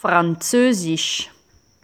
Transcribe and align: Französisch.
Französisch. 0.00 1.28